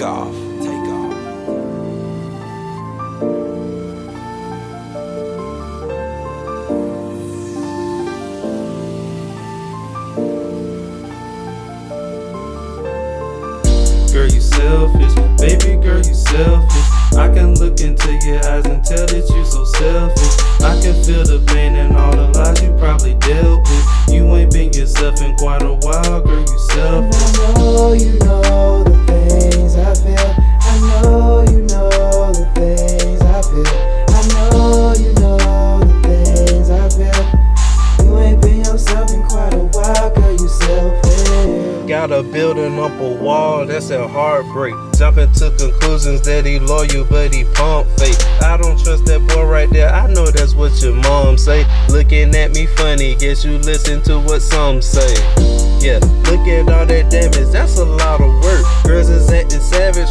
take 0.00 0.08
off. 0.08 0.34
Take 0.62 0.88
off. 0.88 1.12
Girl, 14.12 14.26
you 14.26 14.40
selfish, 14.40 15.14
baby. 15.38 15.49
gotta 41.90 42.22
building 42.22 42.78
up 42.78 42.92
a 43.00 43.12
wall, 43.20 43.66
that's 43.66 43.90
a 43.90 44.06
heartbreak. 44.06 44.72
Jumping 44.96 45.32
to 45.32 45.50
conclusions 45.58 46.22
that 46.22 46.46
he 46.46 46.60
loyal, 46.60 47.04
but 47.04 47.34
he 47.34 47.42
pump 47.42 47.88
fake. 47.98 48.14
I 48.40 48.56
don't 48.56 48.78
trust 48.78 49.06
that 49.06 49.26
boy 49.26 49.44
right 49.44 49.68
there, 49.70 49.92
I 49.92 50.06
know 50.06 50.30
that's 50.30 50.54
what 50.54 50.70
your 50.80 50.94
mom 50.94 51.36
say. 51.36 51.66
Looking 51.88 52.32
at 52.36 52.54
me 52.54 52.66
funny, 52.66 53.16
guess 53.16 53.44
you 53.44 53.58
listen 53.58 54.02
to 54.02 54.20
what 54.20 54.40
some 54.40 54.80
say. 54.80 55.14
Yeah, 55.82 55.98
look 56.30 56.46
at 56.46 56.70
all 56.70 56.86
that 56.86 57.10
damage, 57.10 57.50
that's 57.50 57.76
a 57.76 57.84
lot 57.84 58.20
of 58.20 58.30
work. 58.44 58.64
Girls 58.84 59.08
is 59.08 59.28
acting 59.28 59.58
savage, 59.58 60.09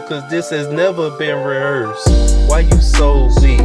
cause 0.00 0.28
this 0.30 0.50
has 0.50 0.68
never 0.68 1.10
been 1.18 1.36
rehearsed. 1.44 2.08
Why 2.48 2.60
you 2.60 2.80
so 2.80 3.28
weak, 3.40 3.60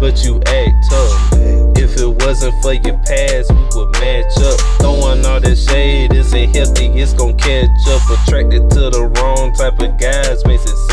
but 0.00 0.24
you 0.24 0.40
act 0.46 0.74
tough? 0.90 1.32
If 1.76 1.98
it 2.00 2.24
wasn't 2.24 2.54
for 2.62 2.72
your 2.72 2.98
past, 2.98 3.52
we 3.52 3.68
would 3.74 3.92
match 3.92 4.36
up. 4.38 4.60
Throwing 4.80 5.24
all 5.26 5.40
that 5.40 5.56
shade 5.56 6.12
isn't 6.14 6.54
healthy, 6.54 6.86
it's 7.00 7.12
gon' 7.12 7.36
catch 7.36 7.68
up. 7.88 8.02
Attracted 8.10 8.70
to 8.70 8.90
the 8.90 9.10
wrong 9.16 9.52
type 9.54 9.78
of 9.80 9.98
guys 9.98 10.44
makes 10.46 10.64
it. 10.64 10.85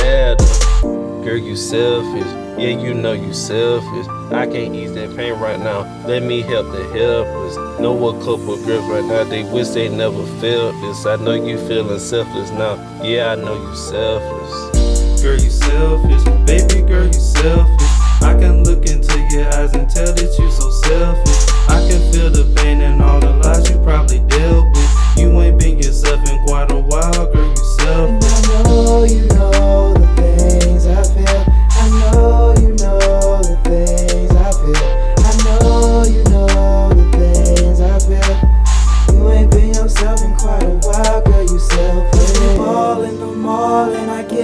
Girl, 1.34 1.42
you 1.42 1.56
selfish. 1.56 2.32
Yeah, 2.62 2.78
you 2.80 2.94
know 2.94 3.14
you 3.14 3.34
selfish. 3.34 4.06
I 4.32 4.46
can't 4.46 4.76
ease 4.76 4.94
that 4.94 5.18
pain 5.18 5.34
right 5.40 5.60
now. 5.60 5.82
Let 6.06 6.22
me 6.22 6.42
help 6.42 6.68
the 6.68 6.84
helpless. 6.94 7.56
Know 7.80 8.10
a 8.10 8.14
couple 8.20 8.56
girls 8.64 8.86
right 8.86 9.04
now, 9.04 9.24
they 9.24 9.42
wish 9.52 9.70
they 9.70 9.90
never 9.90 10.24
felt 10.40 10.80
this. 10.82 11.08
I 11.08 11.16
know 11.16 11.34
you 11.34 11.58
feeling 11.68 11.98
selfless 11.98 12.52
now. 12.52 12.76
Yeah, 13.02 13.32
I 13.32 13.36
know 13.36 13.56
you 13.56 13.76
selfless. 13.76 15.24
Girl, 15.24 15.40
you 15.42 15.50
selfish. 15.50 16.24
Baby 16.46 16.88
girl, 16.88 17.08
you 17.08 17.14
selfish. 17.14 17.82
I 18.22 18.38
can 18.40 18.64
look 18.64 18.86
into 18.86 19.18
your 19.32 19.48
eyes 19.56 19.74
and 19.74 19.90
tell 19.90 20.14
that 20.14 20.38
you 20.38 20.52
so 20.52 20.70
selfish. 20.86 21.33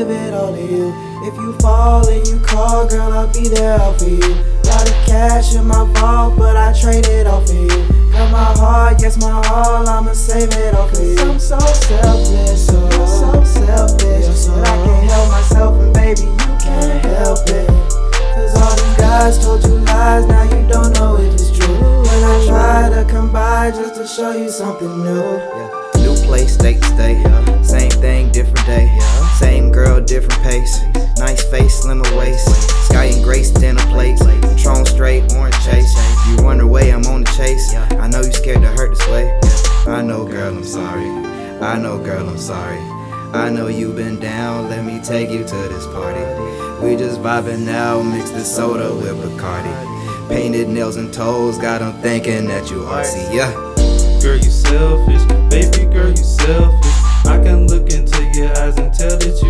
Give 0.09 0.17
it 0.17 0.33
all 0.33 0.53
to 0.53 0.61
you. 0.61 0.93
If 1.23 1.35
you 1.35 1.53
fall 1.59 2.07
and 2.07 2.25
you 2.27 2.39
call, 2.39 2.87
girl, 2.87 3.13
I'll 3.13 3.31
be 3.31 3.47
there 3.47 3.77
for 3.93 4.05
you. 4.05 4.33
Lot 4.65 4.89
of 4.89 4.95
cash 5.05 5.55
in 5.55 5.65
my 5.67 5.85
vault, 5.93 6.37
but 6.37 6.55
I 6.55 6.73
trade 6.73 7.05
it 7.07 7.27
all 7.27 7.45
for 7.45 7.53
you. 7.53 7.85
Got 8.11 8.31
my 8.31 8.51
heart, 8.57 9.01
yes, 9.01 9.17
my 9.21 9.31
all, 9.31 9.87
I'ma 9.87 10.13
save 10.13 10.51
it 10.53 10.73
all 10.73 10.87
for 10.87 11.01
you. 11.01 11.19
I'm 11.19 11.39
so 11.39 11.59
selfless, 11.59 12.67
so, 12.67 12.89
so 12.89 13.43
selfish. 13.43 14.47
But 14.47 14.67
I 14.67 14.85
can't 14.85 15.11
help 15.11 15.31
myself, 15.31 15.81
and 15.81 15.93
baby, 15.93 16.21
you 16.21 16.57
can't 16.57 17.05
help 17.05 17.47
it. 17.49 17.67
Cause 18.33 18.55
all 18.61 18.75
these 18.75 18.97
guys 18.97 19.37
told 19.43 19.63
you 19.63 19.75
lies, 19.85 20.25
now 20.25 20.43
you 20.43 20.67
don't 20.67 20.93
know 20.95 21.17
if 21.17 21.33
it's 21.33 21.55
true. 21.57 21.77
When 21.77 22.23
I 22.23 22.45
try 22.47 22.89
to 22.89 23.09
come 23.09 23.31
by 23.31 23.71
just 23.71 23.95
to 23.95 24.07
show 24.07 24.31
you 24.31 24.49
something 24.49 25.03
new. 25.03 25.21
Yeah. 25.21 25.79
New 25.97 26.15
place, 26.25 26.53
state 26.53 26.81
to 26.81 26.87
state. 26.87 27.21
Same 27.63 27.91
thing, 28.01 28.31
different 28.31 28.65
day. 28.65 28.89
Same 29.37 29.71
girl, 29.71 29.78
away, 37.39 37.51
I'm 37.51 37.79
on 37.79 37.81
the 37.81 37.89
chase. 37.89 37.99
I 37.99 38.07
know 38.07 38.21
you 38.21 38.31
scared 38.31 38.61
to 38.61 38.67
hurt 38.69 38.97
this 38.97 39.07
way. 39.07 39.39
I 39.87 40.01
know, 40.01 40.25
girl, 40.25 40.55
I'm 40.55 40.63
sorry. 40.63 41.09
I 41.61 41.77
know, 41.77 41.97
girl, 42.03 42.29
I'm 42.29 42.37
sorry. 42.37 42.79
I 43.33 43.49
know 43.49 43.67
you've 43.67 43.95
been 43.95 44.19
down, 44.19 44.69
let 44.69 44.83
me 44.85 44.99
take 45.01 45.29
you 45.29 45.43
to 45.43 45.55
this 45.69 45.85
party. 45.87 46.21
We 46.83 46.95
just 46.95 47.19
vibing 47.21 47.65
now, 47.65 48.01
mix 48.01 48.31
the 48.31 48.43
soda 48.43 48.95
with 48.95 49.17
Bacardi. 49.21 50.29
Painted 50.29 50.69
nails 50.69 50.95
and 50.95 51.13
toes, 51.13 51.57
got 51.57 51.81
'em 51.81 51.93
thinking 52.01 52.47
that 52.47 52.69
you 52.71 52.77
artsy, 52.77 53.33
yeah. 53.33 53.51
Girl, 54.21 54.37
you 54.37 54.49
selfish. 54.49 55.23
Baby 55.49 55.85
girl, 55.91 56.09
you 56.09 56.23
selfish. 56.23 56.97
I 57.25 57.39
can 57.43 57.67
look 57.67 57.91
into 57.91 58.23
your 58.33 58.49
eyes 58.57 58.77
and 58.77 58.93
tell 58.93 59.17
that 59.17 59.41
you 59.43 59.48